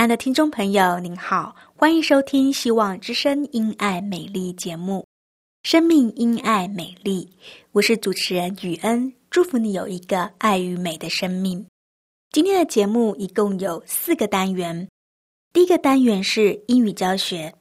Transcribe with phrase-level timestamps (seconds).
[0.00, 5.06] 亲爱的听众朋友，您好，欢迎收听《希望之声·因爱美丽》节目，
[5.68, 7.26] 《生命因爱美丽》。
[7.72, 11.66] 我是主持人雨恩，祝福你有一个爱与美的生命。
[12.32, 14.88] 今天的节目一共有四个单元，
[15.52, 17.52] 第一个单元是英语教学，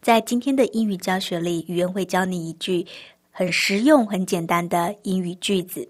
[0.00, 2.86] 在今天的英语教学里，雨恩会教你一句
[3.30, 5.86] 很实用、很简单的英语句子。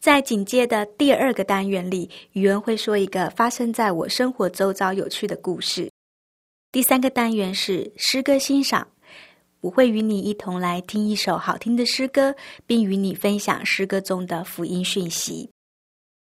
[0.00, 5.90] 在紧接的第二个单元里，语文会说一个发生在我生活周遭有趣的故事。
[6.70, 8.86] 第三个单元是诗歌欣赏，
[9.60, 15.50] 我会与你一同来听一首好听的诗歌，并与你分享诗歌中的福音讯息。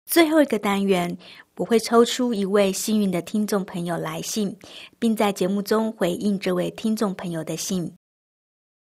[0.06, 1.18] 最后一个单元，
[1.58, 4.56] 我会抽出一位幸运的听众朋友来信，
[4.98, 7.92] 并在节目中回应这位听众朋友的信。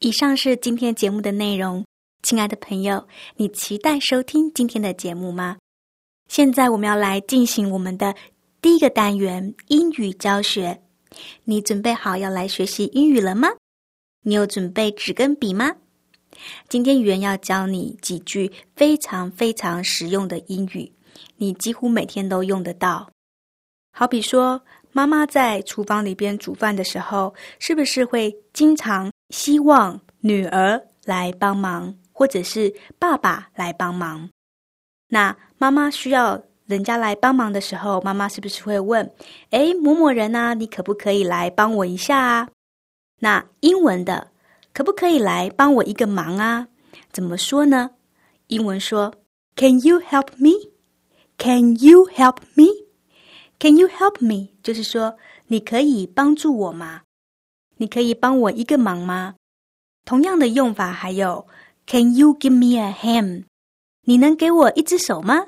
[0.00, 1.82] 以上是今天节目的内容。
[2.22, 5.58] 亲爱的朋友，你期待收听今天的节目吗？
[6.28, 8.14] 现在我们要来进行我们的
[8.60, 10.80] 第一个单元英语教学。
[11.42, 13.48] 你准备好要来学习英语了吗？
[14.22, 15.74] 你有准备纸跟笔吗？
[16.68, 20.90] 今天语言要教你几句非常非常实用的英语，
[21.36, 23.10] 你几乎每天都用得到。
[23.90, 24.62] 好比说，
[24.92, 31.92] 妈妈在厨房里边煮饭的时候，是不是会经常希望女儿来帮忙？
[32.12, 34.28] 或者是爸爸来帮忙，
[35.08, 39.10] 那妈妈需要人家来帮忙的时候，妈妈是不是会问
[39.50, 42.48] ：“哎，某某人啊，你可不可以来帮我一下啊？”
[43.20, 44.28] 那英文的
[44.72, 46.68] 可不可以来帮我一个忙啊？
[47.12, 47.90] 怎么说呢？
[48.46, 49.14] 英文说
[49.56, 50.70] ：“Can you help me?
[51.38, 52.66] Can you help me?
[53.58, 57.02] Can you help me？” 就是说，你可以帮助我吗？
[57.76, 59.34] 你可以帮我一个忙吗？
[60.04, 61.46] 同样的用法还有。
[61.85, 63.45] Can you give me a hand？
[64.03, 65.47] 你能给我一只手吗？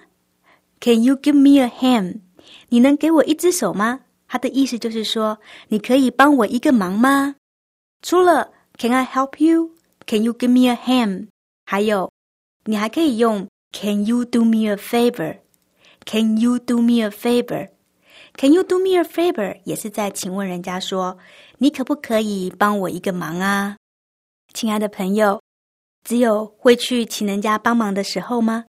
[0.80, 2.22] Can you give me a hand？
[2.70, 4.02] 你能给我一只手吗？
[4.28, 7.36] 它的意思就是说，你可以帮我一个忙吗？
[8.02, 11.28] 除了 Can I help you？Can you give me a hand？
[11.66, 12.12] 还有，
[12.66, 19.04] 你还可以用 Can you do me a favor？Can you do me a favor？Can you do me a
[19.04, 19.60] favor？
[19.66, 21.18] 也是在请问人家说，
[21.58, 23.78] 你可不可以帮我一个忙啊？
[24.54, 25.42] 亲爱的朋友。
[26.05, 28.65] 只有会去请人家帮忙的时候吗？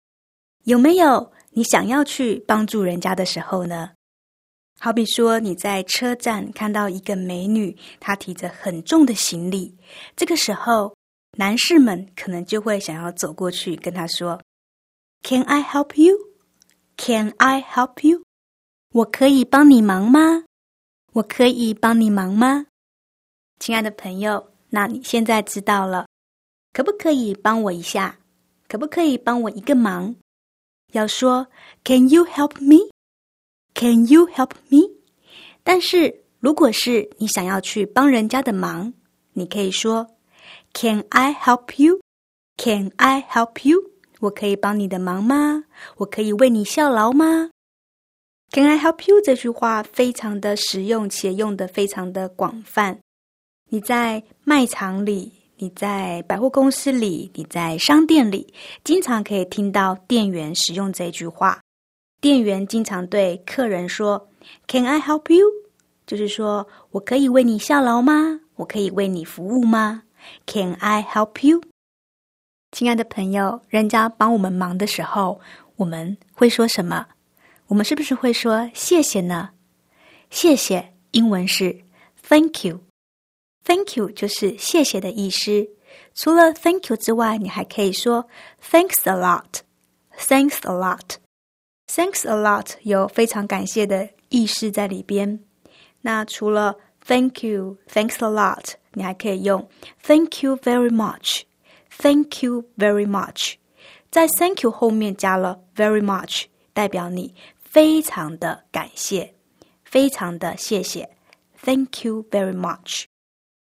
[0.63, 3.91] 有没有你想要去帮助人家的时候呢？
[4.79, 9.77] 好比说你在车站看到一个美女，她提着很重的行李，
[10.15, 10.95] 这个时候
[11.37, 14.41] 男士们可能就会想要走过去跟她说
[15.23, 16.17] ：“Can I help you?
[16.97, 18.23] Can I help you?
[18.93, 20.43] 我可以帮你忙吗？
[21.13, 22.65] 我可以帮你忙吗？”
[23.59, 26.05] 亲爱的朋友，那你现在知道了。
[26.75, 28.17] 可不可以帮我一下？
[28.67, 30.13] 可不可以帮我一个忙？
[30.91, 31.47] 要说
[31.85, 32.89] Can you help me?
[33.73, 34.81] Can you help me?
[35.63, 38.91] 但是如果是你想要去帮人家的忙，
[39.31, 40.05] 你可以说
[40.73, 42.01] Can I help you?
[42.57, 43.91] Can I help you?
[44.19, 45.63] 我可以帮你的忙吗？
[45.95, 47.51] 我可以为你效劳吗
[48.51, 49.21] ？Can I help you?
[49.21, 52.99] 这句话非常的实用，且用的非常的广泛。
[53.69, 55.31] 你在卖场里。
[55.57, 58.53] 你在百货公司里，你在商店里，
[58.83, 61.61] 经常可以听到店员使用这句话。
[62.19, 64.29] 店员经常对客人说
[64.67, 65.45] ：“Can I help you？”
[66.05, 68.39] 就是说我可以为你效劳吗？
[68.55, 70.03] 我可以为你服务吗
[70.45, 71.61] ？Can I help you？
[72.71, 75.39] 亲爱的朋友，人家帮我们忙的时候，
[75.77, 77.05] 我们会说什么？
[77.67, 79.51] 我们是不是会说谢谢呢？
[80.29, 81.79] 谢谢，英文是
[82.27, 82.81] Thank you。
[83.65, 85.67] Thank you，就是谢谢的意思。
[86.13, 88.27] 除了 Thank you 之外，你还可以说
[88.61, 95.39] Thanks a lot，Thanks a lot，Thanks a lot 有非常感谢的意思在里边。
[96.01, 96.75] 那除了
[97.05, 99.67] Thank you，Thanks a lot，你还可以用
[100.03, 103.55] Thank you very much，Thank you very much，
[104.11, 109.33] 在 Thank you 后面加了 very much，代表你非常的感谢，
[109.83, 111.09] 非常的谢谢。
[111.63, 113.05] Thank you very much。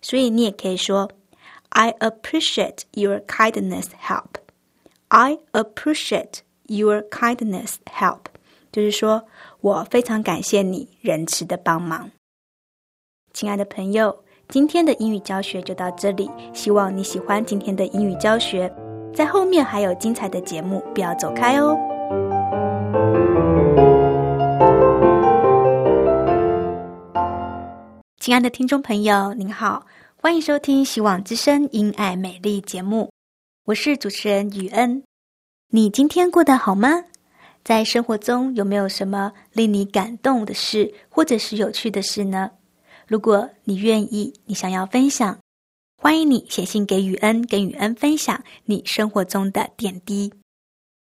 [0.02, 1.12] 所以你也可以说
[1.68, 6.40] I appreciate your kindness help。I appreciate
[6.75, 8.19] your kindness help，
[8.71, 9.23] 就是说
[9.61, 12.09] 我非常感谢你仁慈的帮忙。
[13.33, 18.73] 亲爱的朋友，今天的英语教学就到这里，希望你喜欢今天的英语教学。
[19.13, 21.77] 在后面还有精彩的节目，不要走开哦。
[28.19, 29.85] 亲爱的听众朋友，您好，
[30.15, 33.11] 欢迎收听《希望之声·因爱美丽》节目。
[33.65, 35.03] 我是主持人雨恩，
[35.75, 37.03] 你今天过得好吗？
[37.63, 42.51] 在生活中有没有什么令你感动的事，或者是有趣的事呢？
[43.07, 45.35] 如果你愿意，你想要分享，
[45.99, 50.31] 欢迎你写信给雨恩，跟雨恩分享你生活中的点滴。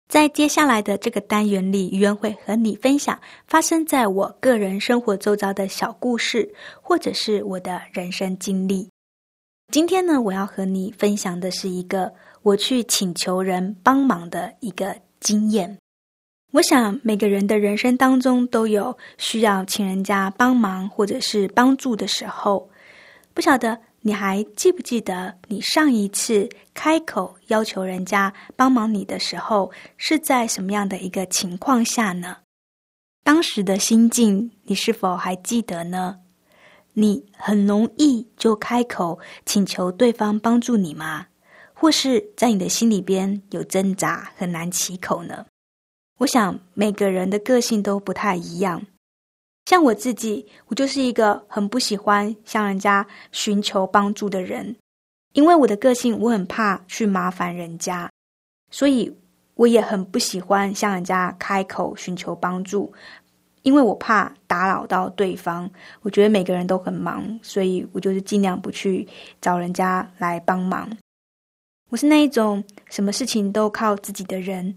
[0.09, 3.17] 在接下来的这个单元里，雨恩会和你分享
[3.47, 6.53] 发生在我个人生活周遭的小故事，
[6.83, 8.91] 或者是我的人生经历。
[9.73, 12.13] 今天呢，我要和你分享的是一个。
[12.43, 15.77] 我去请求人帮忙的一个经验，
[16.53, 22.71] 我想每个人的人生当中都有需要请人家帮忙或者是帮助的时候。
[23.35, 32.37] 不晓得你还记不记得你上一次开口要求人家帮忙你的时候是在什么样的一个情况下呢？
[33.25, 36.21] 当时的心境你是否还记得呢？
[36.99, 41.27] 你很容易就开口请求对方帮助你吗？
[41.75, 45.45] 或是在你的心里边有挣扎，很难启口呢？
[46.17, 48.83] 我想每个人的个性都不太一样。
[49.67, 54.75] 像我自己，我就是一个很不喜欢向人家寻求帮助的人，
[55.35, 58.11] 因为我的个性，我很怕去麻烦人家，
[58.71, 59.15] 所以
[59.53, 62.91] 我也很不喜欢向人家开口寻求帮助，
[63.67, 65.69] 因为我怕打扰到对方。
[66.03, 69.07] 我觉得每个人都很忙，所以我就是尽量不去
[69.41, 70.89] 找人家来帮忙。
[71.91, 74.73] 我是那一种什么事情都靠自己的人，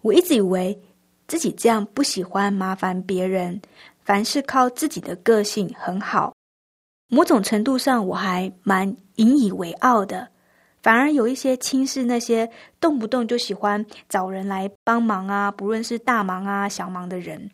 [0.00, 0.80] 我一直以为
[1.28, 3.60] 自己这样不喜欢麻烦别人，
[4.02, 6.32] 凡事靠自己的个性很好。
[7.08, 10.26] 某种程度上，我还蛮引以为傲的。
[10.82, 12.50] 反而有一些轻视那些
[12.80, 17.50] 动不动就喜欢找人来帮忙啊，不论是大忙啊、小忙的人，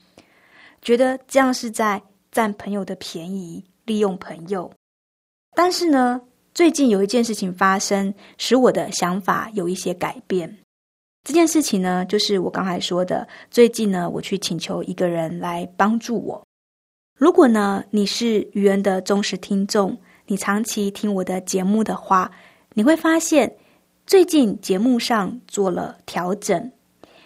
[0.83, 4.71] 觉得这样是在占朋友的便宜，利用朋友。
[5.55, 6.21] 但是呢？
[6.55, 10.59] 最近有一件事情发生，使我的想法有一些改变。
[11.23, 13.29] 这件事情呢，就是我刚才说的。
[13.49, 16.45] 最近呢，我去请求一个人来帮助我。
[17.17, 22.33] 如果呢，你是愚人的忠实听众，你长期听我的节目的话，
[22.75, 23.57] 你会发现
[24.05, 26.73] 最近节目上做了调整，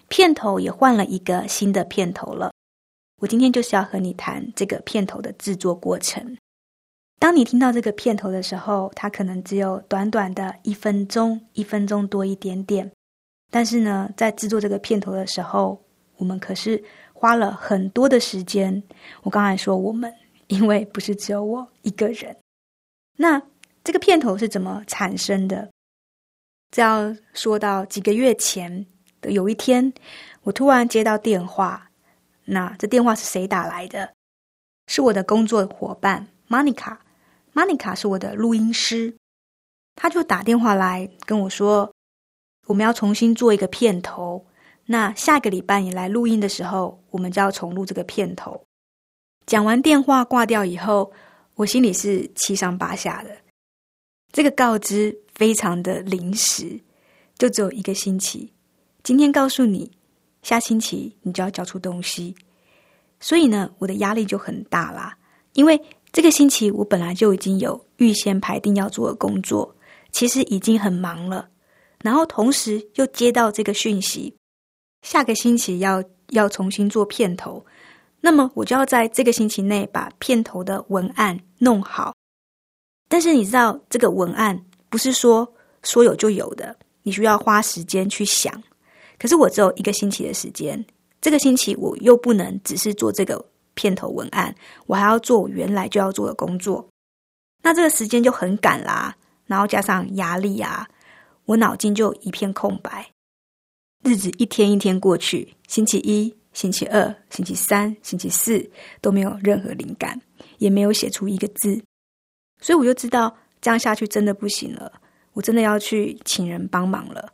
[0.09, 2.53] 片头也换了一个新的片头了。
[3.23, 6.37] 我今天就是要和你谈这个片头的制作过程。
[7.21, 12.91] 当你听到这个片头的时候，它可能只有短短的一分钟，一分钟多一点点。
[13.49, 15.81] 但是呢，在制作这个片头的时候，
[16.17, 18.83] 我们可是花了很多的时间。
[19.23, 20.13] 我刚才说我们，
[20.49, 22.37] 因为不是只有我一个人。
[23.17, 23.41] 那
[23.85, 25.71] 这个片头是怎么产生的？
[26.73, 28.85] 这要说到几个月前
[29.21, 29.93] 的有一天，
[30.43, 31.89] 我突然接到电话。
[32.45, 34.15] 那这电话是谁打来的？
[34.87, 36.99] 是我的工作伙伴 Monica。
[37.55, 39.15] Monica 是我的录音师，
[39.95, 41.93] 他就打电话来跟我说，
[42.67, 44.47] 我们要重新做一个片头。
[44.87, 48.65] 那下个礼拜你来录音的时候，我们就要重录这个片头。
[49.45, 51.13] 讲完电话挂掉以后，
[51.55, 53.31] 我心里是七上八下的。
[54.33, 56.81] 这个告知非常的临时，
[57.37, 58.53] 就只有一个星期。
[59.03, 59.93] 今天告诉你，
[60.43, 62.35] 下星期你就要交出东西，
[63.19, 65.17] 所以呢，我的压力就很大啦，
[65.55, 65.81] 因为。
[66.15, 69.75] 这个星期我本来就已经有预先排定要做的工作，
[70.11, 71.49] 其实已经很忙了。
[72.03, 74.37] 然后同时又接到这个讯息，
[75.01, 77.65] 下个星期要要重新做片头，
[78.21, 82.15] 那么我就要在这个星期内把片头的文案弄好。
[83.09, 85.51] 但是你知道，这个文案不是说
[85.83, 88.53] 说有就有的，你需要花时间去想。
[89.23, 90.85] 可是我只有一个星期的时间，
[91.21, 93.43] 这个星期我又不能只是做这个
[93.75, 94.53] 片头文案，
[94.87, 96.85] 我还要做我原来就要做的工作。
[97.63, 100.89] 那这个时间就很赶啦，然后加上压力啊，
[101.45, 103.09] 我脑筋就一片空白。
[104.03, 106.35] 日子一天一天过去，星期一。
[106.53, 108.63] 星期二、星期三、星期四
[109.01, 110.21] 都没有任何灵感，
[110.59, 111.83] 也没有写出一个字，
[112.61, 114.93] 所以我就知道这样下去真的不行了。
[115.33, 117.33] 我真的要去请人帮忙了。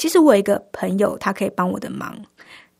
[0.00, 2.18] 其实我有一个朋友，他可以帮我的忙，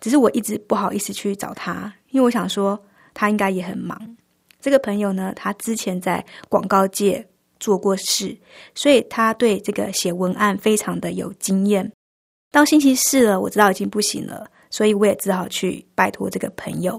[0.01, 4.17] 只是我一直不好意思去找他，因为我想说他应该也很忙。
[4.59, 7.23] 这个朋友呢，他之前在广告界
[7.59, 8.35] 做过事，
[8.75, 11.93] 所以他对这个写文案非常的有经验。
[12.51, 14.51] 到星期四了，我知道已经不行了。
[14.71, 16.99] 所以我也只好去拜托这个朋友，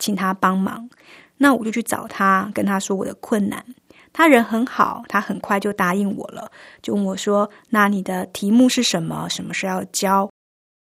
[0.00, 0.90] 请他帮忙。
[1.36, 3.64] 那我就去找他，跟他说我的困难。
[4.12, 6.50] 他人很好，他很快就答应我了，
[6.82, 9.28] 就问我说：“那你的题目是什么？
[9.28, 10.30] 什么时候要交？”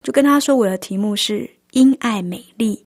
[0.04, 2.85] 就跟他说我的题目是“因爱美丽”，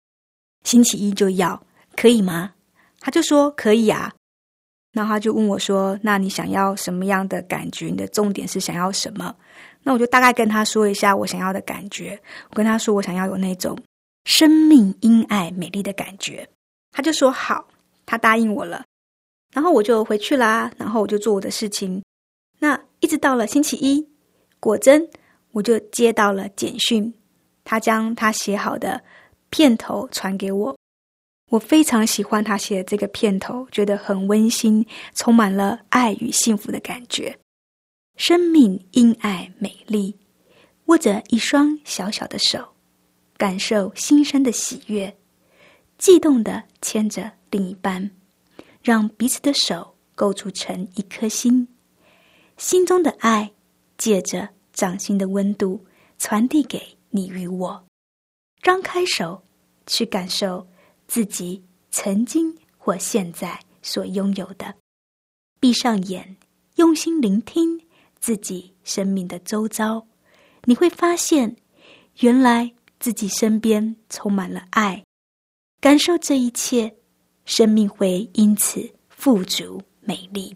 [0.64, 1.60] 星期一就要，
[1.96, 2.52] 可以吗？
[3.00, 4.12] 他就说可以啊。
[4.92, 7.86] 那他就问我说：“那你想要什么样的感觉？
[7.86, 9.34] 你的重点是想要什么？”
[9.82, 12.20] 那我就大概跟他说一下我想要的感觉。
[12.50, 13.78] 我跟他说我想要有那种
[14.24, 16.48] 生命因爱美丽的感觉。
[16.92, 17.68] 他就说好，
[18.04, 18.84] 他答应我了。
[19.56, 22.02] 然后我就回去啦，然后我就做我的事情。
[22.58, 24.06] 那一直到了星期一，
[24.60, 25.08] 果真
[25.52, 27.10] 我就接到了简讯，
[27.64, 29.02] 他将他写好的
[29.48, 30.76] 片头传给我。
[31.48, 34.84] 我非常喜欢他写的这个片头，觉得很温馨，
[35.14, 37.38] 充满了爱与幸福的感觉。
[38.16, 40.14] 生命因爱美丽，
[40.84, 42.74] 握着一双小小的手，
[43.38, 45.16] 感受新生的喜悦，
[45.96, 48.10] 悸动的牵着另一半，
[48.86, 51.66] 让彼此的手构筑成一颗心，
[52.56, 53.52] 心中的爱
[53.98, 55.84] 借着掌心的温度
[56.18, 57.84] 传递给你与我。
[58.62, 59.42] 张开手，
[59.88, 60.64] 去感受
[61.08, 64.72] 自己曾经或现在所拥有的。
[65.58, 66.36] 闭上眼，
[66.76, 67.84] 用心聆听。
[68.20, 70.06] 自己生命的周遭，
[70.64, 71.56] 你会发现，
[72.20, 75.04] 原来自己身边充满了爱。
[75.80, 76.96] 感受这一切，
[77.46, 80.54] 生命会因此富足美丽。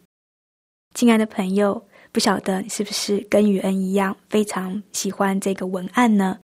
[0.93, 1.83] 亲爱的朋友，
[2.13, 6.39] 不晓得你是不是跟雨恩一样，非常喜欢这个文案呢？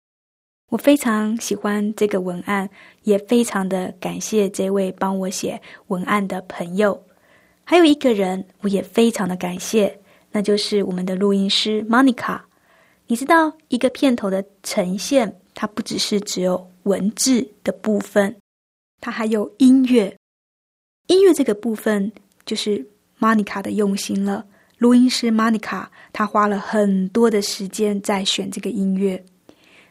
[0.70, 2.70] 我非常喜欢这个文案，
[3.04, 7.04] 也非常的感谢这位帮我写文案的朋友。
[7.64, 10.00] 还有一个人，我也非常的感谢。
[10.32, 12.40] 那就是我们的录音师 Monica。
[13.08, 18.36] 你知道，一个片头的呈现，它不只是只有文字的部分，
[19.02, 20.16] 它还有音乐。
[21.08, 22.12] 音乐这个部分，
[22.46, 22.86] 就是
[23.20, 24.46] Monica 的用心了。
[24.78, 29.24] 录音师 Monica，她花了很多的时间在选这个音乐。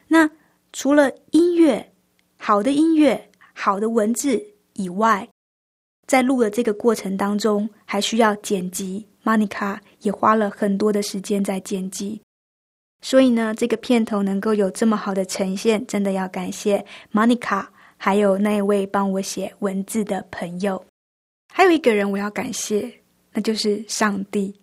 [0.07, 0.29] 那
[0.73, 1.91] 除了音乐，
[2.37, 4.41] 好的音乐、好的文字
[4.73, 5.27] 以外，
[6.05, 9.07] 在录的这个过程当中，还需要剪辑。
[9.23, 12.21] Monica 也花了很多的时间在剪辑，
[13.01, 17.65] 所以呢，这个片头能够有这么好的呈现，真的要感谢 Monica，
[17.97, 20.85] 还有那一位帮我写文字的朋友。
[21.57, 22.91] 还有一个人我要感谢，
[23.31, 24.53] 那就是上帝。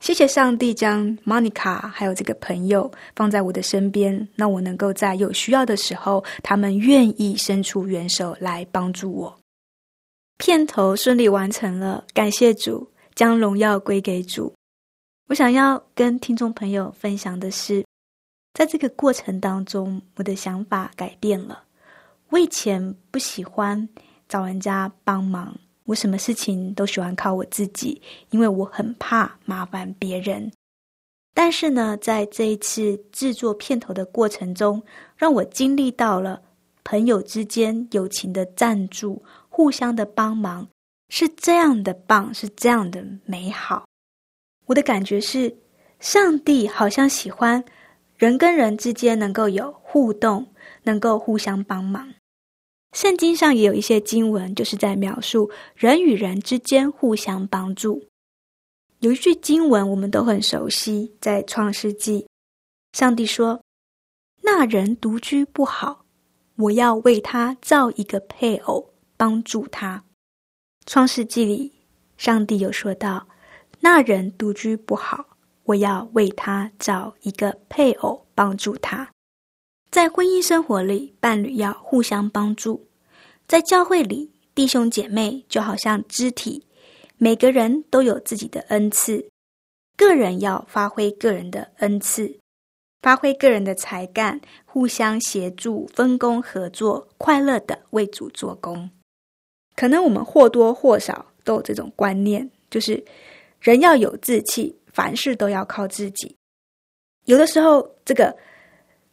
[0.00, 9.38] 谢谢上帝将 Monica 还有这个朋友放在我的身边，让我能够在有需要的时候，他们愿意伸出援手来帮助我。
[10.36, 12.90] 片头顺利完成了，感谢主。
[13.14, 14.52] 将荣耀归给主。
[15.28, 17.84] 我想要跟听众朋友分享的是，
[18.52, 21.62] 在这个过程当中，我的想法改变了。
[22.30, 23.88] 我以前不喜欢
[24.28, 30.50] 找人家帮忙，我什么事情都喜欢靠我自己，因为我很怕麻烦别人。
[31.34, 34.82] 但是呢，在这一次制作片头的过程中，
[35.16, 36.40] 让我经历到了
[36.84, 40.68] 朋友之间友情的赞助，互相的帮忙。
[41.08, 43.84] 是这样的棒，是这样的美好。
[44.66, 45.54] 我的感觉是，
[46.00, 47.62] 上帝好像喜欢
[48.16, 50.46] 人跟人之间能够有互动，
[50.82, 52.08] 能够互相帮忙。
[52.92, 58.06] 圣经上也有一些经文，就是在描述人与人之间互相帮助。
[59.00, 62.28] 有一句经文我们都很熟悉，在创世纪，
[62.92, 63.60] 上帝说
[64.42, 66.04] ：“那人独居不好，
[66.56, 70.04] 我要为他造一个配偶，帮助他。”
[70.86, 71.72] 创世纪里，
[72.16, 73.26] 上帝有说到
[73.80, 79.10] ：“那人独居不好，我要为他找一个配偶帮助他。”
[79.92, 82.82] 在婚姻生活里，伴侣要互相帮助。
[83.46, 86.66] 在教会里，弟兄姐妹就好像肢体，
[87.18, 89.28] 每个人都有自己的恩赐，
[89.94, 92.34] 个人要发挥个人的恩赐，
[93.02, 98.88] 发挥个人的才干，互相协助，分工合作，快乐的为主做工。
[99.76, 103.04] 可能我们或多或少都有这种观念，就是
[103.60, 106.34] 人要有志气，凡事都要靠自己。
[107.26, 108.34] 有的时候，这个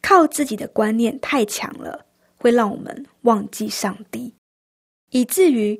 [0.01, 2.05] 靠自己的观念太强了，
[2.37, 4.33] 会让我们忘记上帝，
[5.11, 5.79] 以至于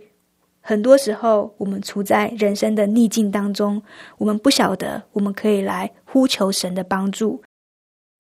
[0.62, 3.82] 很多时候我们处在人生的逆境当中，
[4.18, 7.42] 我们不晓得我们可以来呼求神的帮助，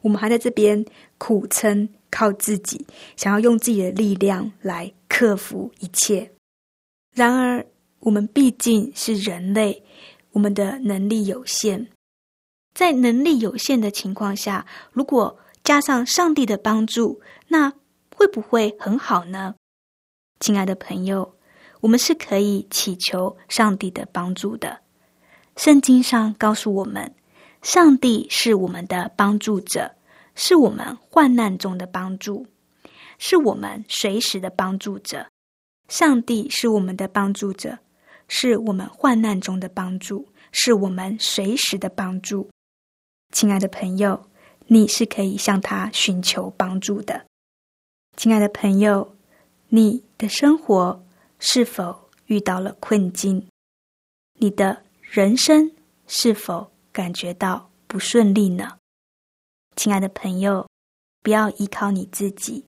[0.01, 0.84] 我们还在这边
[1.18, 6.32] 苦撑靠自己，想要用自己的力量来克服一切。
[7.13, 7.65] 然而，
[8.00, 9.84] 我们毕竟是人类，
[10.32, 11.88] 我们的能力有限。
[12.74, 15.38] 在能力有限的情况下，如果
[15.70, 17.72] 加上上帝的帮助，那
[18.16, 19.54] 会不会很好呢？
[20.40, 21.38] 亲爱的朋友，
[21.80, 24.80] 我们是可以祈求上帝的帮助的。
[25.58, 27.14] 圣经上告诉我们，
[27.62, 29.94] 上帝是我们的帮助者，
[30.34, 32.48] 是我们患难中的帮助，
[33.20, 35.24] 是我们随时的帮助者。
[35.88, 37.78] 上帝是我们的帮助者，
[38.28, 42.50] 是我们患难中的帮助，是我们随时的帮助。
[43.32, 44.20] 亲爱的朋友，
[44.72, 47.26] 你是可以向他寻求帮助的。
[48.16, 49.16] 亲爱的朋友，
[49.70, 51.04] 你的生活
[51.40, 53.48] 是否遇到了困境？
[54.40, 55.72] 你的人生
[56.08, 58.78] 是否感觉到不顺利呢？
[59.76, 60.70] 亲爱的朋友，
[61.24, 62.66] 不要依靠你自己，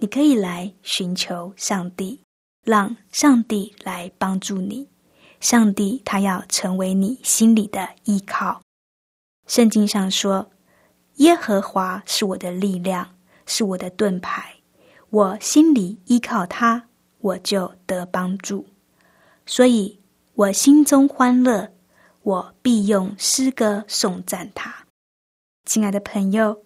[0.00, 2.22] 你可以来寻求上帝。
[2.64, 4.88] 让上帝来帮助你，
[5.38, 8.60] 上帝他要成为你心里的依靠。
[9.46, 10.50] 圣经上说
[11.16, 13.08] ：“耶和华是我的力量，
[13.46, 14.54] 是我的盾牌，
[15.10, 18.66] 我心里依靠他，我就得帮助。
[19.46, 19.98] 所以
[20.34, 21.72] 我心中欢乐，
[22.22, 24.74] 我必用诗歌颂赞他。”
[25.64, 26.62] 亲爱的朋友，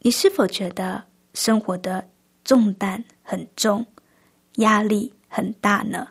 [0.00, 1.04] 你是否觉得
[1.34, 2.08] 生活的
[2.44, 3.84] 重担很重，
[4.56, 5.12] 压力？
[5.34, 6.08] 很大呢，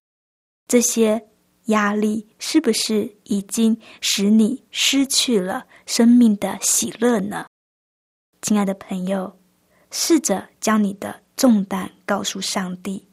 [0.67, 1.23] 这些
[1.65, 7.45] 压力是不是已经使你失去了生命的喜乐呢？
[8.41, 9.37] 亲爱的朋友，
[9.91, 13.07] 试着将你的重担告诉上帝，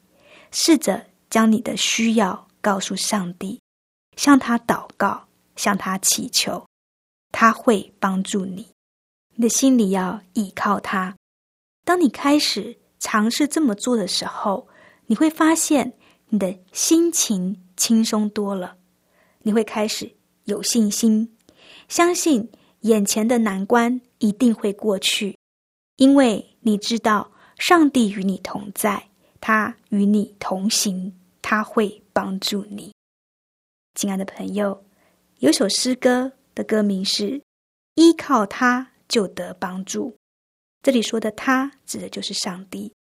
[0.51, 3.61] 试着将你的需要告诉上帝，
[4.15, 6.65] 向他祷告，向他祈求，
[7.31, 8.67] 他会帮助你。
[9.35, 11.15] 你的心里要依靠他。
[11.85, 14.67] 当你开始尝试这么做的时候，
[15.05, 15.93] 你会发现。
[16.31, 18.77] 你的心情轻松多了，
[19.41, 21.35] 你会开始有信心，
[21.87, 22.47] 相信
[22.81, 25.37] 眼前的难关一定会过去，
[25.97, 29.09] 因为你知道上帝与你同在，
[29.41, 32.93] 他与你同行，他会帮助你。
[33.95, 34.83] 亲爱的朋友，
[35.39, 37.41] 有首诗歌的歌名是
[37.95, 40.15] “依靠他就得帮助”，
[40.81, 42.93] 这里说的“他”指的就是上帝，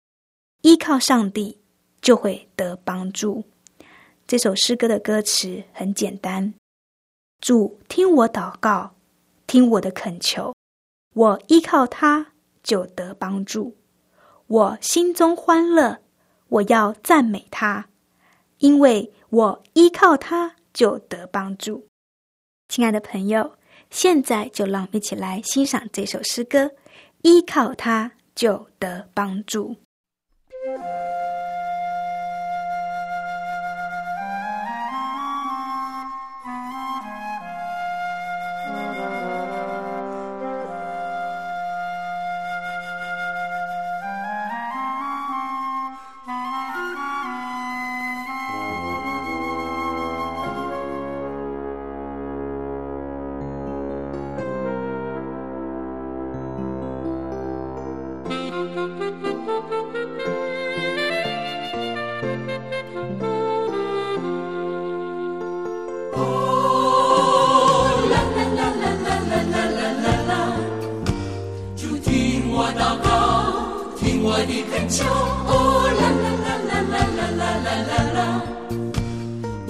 [0.62, 1.58] 依靠上帝。
[2.00, 3.42] 就会得帮助。
[4.24, 6.54] 这首诗歌的歌词很简单：
[7.40, 8.94] 主听我祷告，
[9.48, 10.54] 听我的恳求，
[11.14, 13.74] 我依靠他就得帮助。
[14.46, 15.98] 我心中欢乐，
[16.48, 17.88] 我要赞美他，
[18.58, 21.88] 因为我依靠他就得帮助。
[22.68, 23.56] 亲爱的朋友，
[23.88, 26.70] 现在就让我们一起来欣赏这首诗歌：
[27.22, 29.74] 依靠他就得帮助。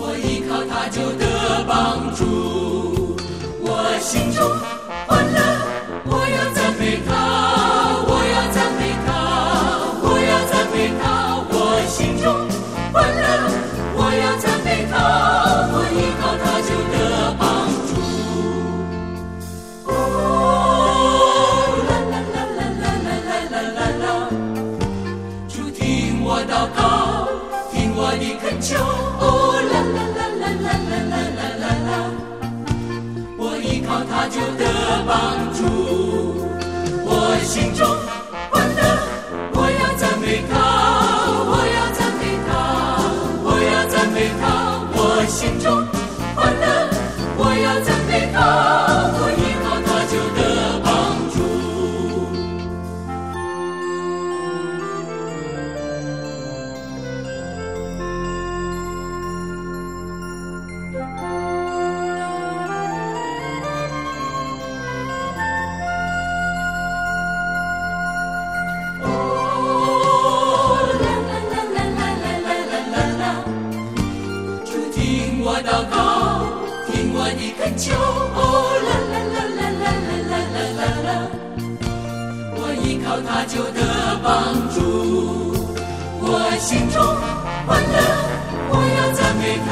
[0.00, 3.16] 我，依靠他就得帮助，
[4.00, 4.67] 心中。
[26.44, 27.28] 祷告，
[27.72, 28.76] 听我的恳求。
[28.78, 29.22] 哦
[29.70, 31.90] 啦啦啦啦啦啦啦啦啦啦，
[33.38, 34.62] 我依靠他就得
[35.06, 35.10] 帮
[35.54, 35.60] 助，
[37.04, 37.10] 我
[37.44, 38.07] 心中。
[77.78, 79.86] 求哦啦啦啦啦啦
[80.28, 81.10] 啦啦啦啦！
[82.56, 83.78] 我依靠它就得
[84.20, 84.26] 帮
[84.74, 84.76] 助，
[86.20, 86.26] 我
[86.58, 86.98] 心中
[87.66, 87.96] 欢乐，
[88.70, 89.70] 我要赞美它，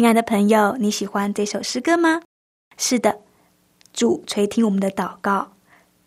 [0.00, 2.22] 亲爱的朋友，你喜欢这首诗歌吗？
[2.78, 3.20] 是的，
[3.92, 5.52] 主垂听我们的祷告。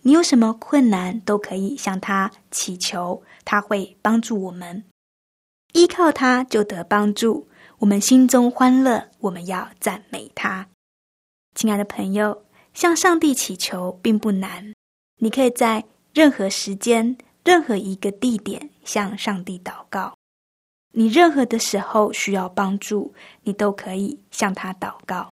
[0.02, 4.84] 你有什么困难，都可以向他祈求，他会帮助我们。
[5.74, 9.10] 依靠他就得帮助，我们心中欢乐。
[9.20, 10.68] 我们要赞美他。
[11.54, 14.74] 亲爱的朋友，向上帝祈求并不难，
[15.20, 20.16] 你可以在任何时间、任何一个地点向上帝祷告。
[20.96, 25.28] 你任何的时候需要帮助，你都可以向他祷告。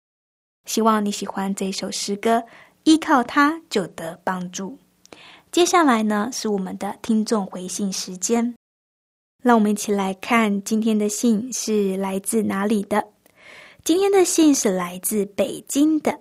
[0.64, 2.42] 希望你喜欢这首诗歌，
[2.84, 4.78] 依靠他就得帮助。
[5.52, 8.54] 接下来呢，是我们的听众回信时间。
[9.42, 13.08] 让我们一起来看今天的信是来自哪里的。
[13.84, 16.20] 今天的信是来自北京的，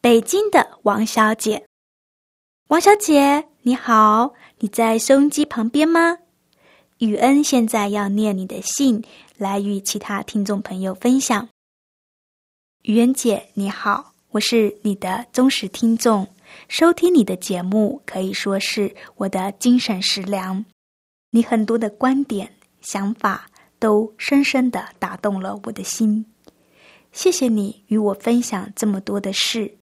[0.00, 1.66] 北京的王小姐。
[2.68, 6.18] 王小姐，你好，你在收音机旁边吗？
[6.98, 9.04] 雨恩现在要念你的信，
[9.36, 11.48] 来与其他听众朋友分享。
[12.82, 16.26] 雨恩姐，你好，我是你的忠实听众，
[16.68, 20.64] 收听你的节目可以说是我的精神食粮。
[21.30, 26.26] 你很多的观点、想法都深深的打动了我的心。
[27.12, 29.78] 谢谢你与我分享这么多的事。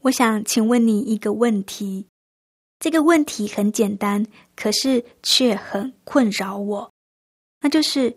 [0.00, 2.08] 我想请问你一个问题。
[2.84, 6.92] 这个问题很简单，可是却很困扰我。
[7.62, 8.14] 那就是，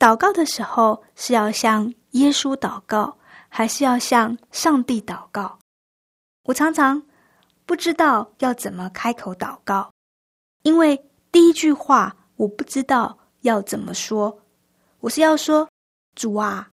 [0.00, 3.16] 祷告的时候是要向耶稣祷告，
[3.48, 5.56] 还是要向上帝祷告？
[6.42, 7.00] 我常常
[7.64, 9.92] 不知道要怎么开口祷告，
[10.64, 14.40] 因为第一句话我不知道要怎么说。
[14.98, 15.68] 我是要说
[16.16, 16.68] 主啊，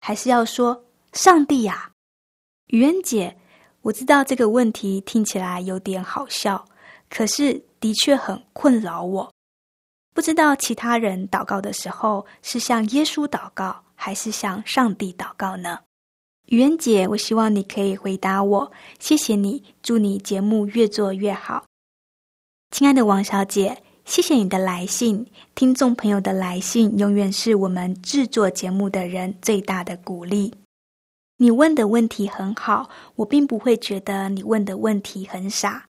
[0.00, 1.92] 还是要说上帝呀？
[2.68, 3.36] 语言姐，
[3.82, 6.66] 我知道这个问题听起来有点好笑。
[7.08, 9.32] 可是，的确很困扰我。
[10.14, 15.80] 不知道其他人祷告的时候是向耶稣祷告，还是向上帝祷告呢？
[16.46, 18.72] 愚人姐，我希望你可以回答我。
[18.98, 21.64] 谢谢你，祝你节目越做越好。
[22.70, 25.26] 亲爱的王小姐，谢谢你的来信。
[25.54, 30.54] 听众朋友的来信，永远是我们制作节目的人最大的鼓励。
[31.36, 35.87] 你问的问题很好，我并不会觉得你问的问题很傻。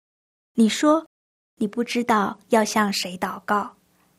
[0.55, 1.07] 你说，
[1.55, 3.75] 你不知道要向谁祷告，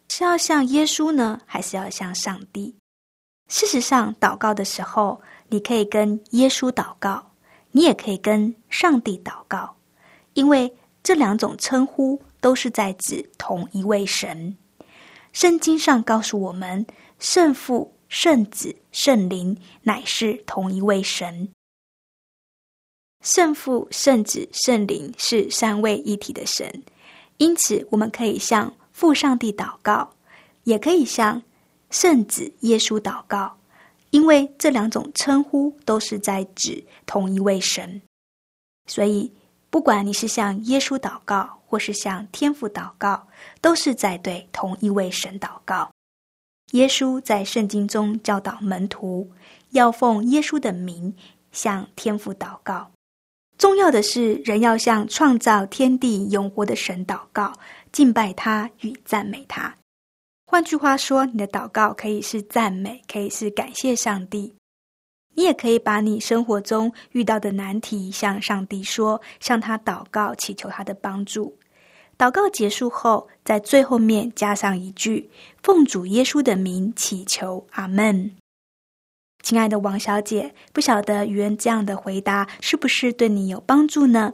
[0.08, 2.74] 是要向耶稣呢，还是要向上帝？
[3.48, 7.30] 事实上，祷告的时候，你可以跟耶稣祷告，
[7.70, 9.76] 你也可以跟上帝祷告，
[10.32, 14.56] 因为这两种称呼都是在指同一位神。
[15.32, 16.84] 圣经上告诉我们，
[17.20, 21.48] 圣父、圣子、圣灵乃是同一位神。
[23.24, 26.70] 圣父、圣子、圣灵是三位一体的神，
[27.38, 30.10] 因此我们可以向父上帝祷告，
[30.64, 31.42] 也可以向
[31.88, 33.56] 圣子耶稣祷告，
[34.10, 38.02] 因为这两种称呼都是在指同一位神。
[38.86, 39.32] 所以，
[39.70, 43.26] 不管你是向耶稣祷告，或是向天父祷告，
[43.62, 45.90] 都是在对同一位神祷告。
[46.72, 49.30] 耶稣在圣经中教导门徒，
[49.70, 51.14] 要奉耶稣的名
[51.52, 52.90] 向天父祷告。
[53.56, 57.52] 重要的是，人要向创造天地永活的神祷告，
[57.92, 59.74] 敬拜他与赞美他。
[60.46, 64.54] 换句话说，你的祷告可以是赞美，可以是感谢上帝。
[65.36, 71.56] 你也可以把你生活中遇到的难题向上帝说，向他祷告，祈求他的帮助。
[72.16, 75.28] 祷告结束后，在最后面加上一句
[75.64, 78.30] ：“奉主耶稣的名祈求，阿门。”
[79.44, 84.32] 亲爱的王小姐，不晓得愚恩这样的回答是不是对你有帮助呢？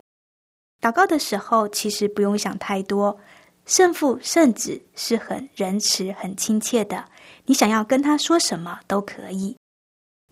[0.80, 3.18] 祷告的时候，其实不用想太多。
[3.66, 7.04] 圣父、圣子是很仁慈、很亲切的，
[7.44, 9.56] 你想要跟他说什么都可以。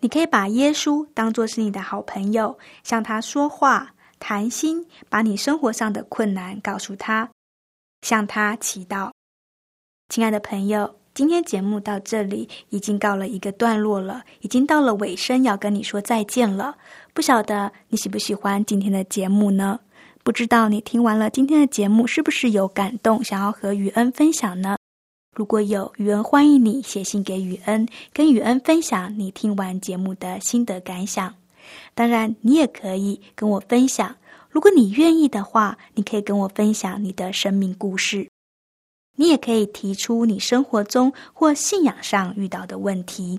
[0.00, 7.28] 你可以把耶稣当作是你的好朋友，向他说话、谈心，把你生活上的困难告诉他，
[8.02, 9.10] 向他祈祷。
[10.08, 16.76] 亲爱的朋友，今天节目到这里已经告了一个段落了，已经到了尾声，要跟你说再见了。
[17.12, 19.80] 不晓得你喜不喜欢今天的节目呢？
[20.22, 24.76] 不知道你听完了今天的节目是不是有感动，想要和雨恩分享呢？
[25.34, 31.34] 如果有雨恩，欢迎你写信给雨恩，跟雨恩分享你听完节目的心得感想。
[31.96, 34.14] 当然，你也可以跟我分享，
[34.48, 38.28] 如果你愿意的话，你可以跟我分享你的生命故事。
[39.20, 43.36] 你也可以提出你生活中或信仰上遇到的问题。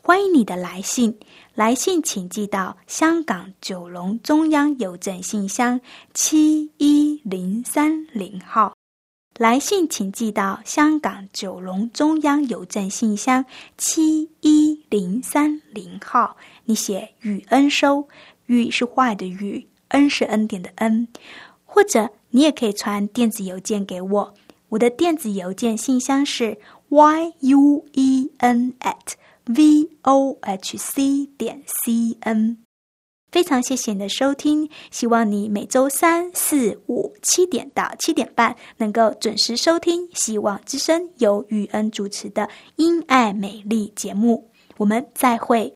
[0.00, 1.12] 欢迎你的来信。
[1.52, 5.80] 来信请寄到香港九龙中央邮政信箱
[6.14, 8.72] 七一零三零号。
[9.36, 13.44] 来信请寄到香港九龙中央邮政信箱
[13.76, 16.36] 七一零三零号。
[16.64, 18.06] 你写“雨恩收
[18.46, 21.08] ”，“雨”是坏的“雨”，“恩”是恩典的“恩”。
[21.76, 24.34] 或者你也可以传电子邮件给我，
[24.76, 26.58] 我的电子邮件信箱是
[26.90, 29.14] y u e n at。
[29.46, 32.58] v o h c 点 c n，
[33.30, 42.42] 非常谢谢你的收听，希望你每周三四五七点到七点半能够准时收听《希望之声》由雨恩主持的
[42.74, 45.75] 《因爱美丽》节目，我们再会。